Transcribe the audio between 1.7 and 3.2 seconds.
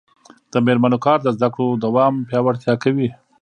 دوام پیاوړتیا کوي.